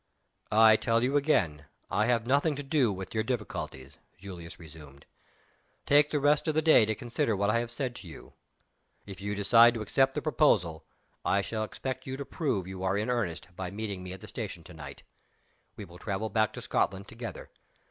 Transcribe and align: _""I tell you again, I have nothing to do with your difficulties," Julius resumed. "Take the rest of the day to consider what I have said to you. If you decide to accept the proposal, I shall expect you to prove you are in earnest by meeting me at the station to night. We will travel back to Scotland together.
_""I 0.57 0.77
tell 0.77 1.03
you 1.03 1.15
again, 1.15 1.65
I 1.91 2.07
have 2.07 2.25
nothing 2.25 2.55
to 2.55 2.63
do 2.63 2.91
with 2.91 3.13
your 3.13 3.23
difficulties," 3.23 3.99
Julius 4.17 4.57
resumed. 4.59 5.05
"Take 5.85 6.09
the 6.09 6.19
rest 6.19 6.47
of 6.47 6.55
the 6.55 6.61
day 6.63 6.85
to 6.85 6.95
consider 6.95 7.35
what 7.35 7.51
I 7.51 7.59
have 7.59 7.69
said 7.69 7.93
to 7.97 8.07
you. 8.07 8.33
If 9.05 9.21
you 9.21 9.35
decide 9.35 9.75
to 9.75 9.83
accept 9.83 10.15
the 10.15 10.21
proposal, 10.23 10.83
I 11.23 11.43
shall 11.43 11.63
expect 11.63 12.07
you 12.07 12.17
to 12.17 12.25
prove 12.25 12.65
you 12.65 12.81
are 12.83 12.97
in 12.97 13.11
earnest 13.11 13.49
by 13.55 13.69
meeting 13.69 14.01
me 14.01 14.11
at 14.11 14.21
the 14.21 14.27
station 14.27 14.63
to 14.63 14.73
night. 14.73 15.03
We 15.75 15.85
will 15.85 15.99
travel 15.99 16.29
back 16.31 16.51
to 16.53 16.63
Scotland 16.63 17.07
together. 17.07 17.51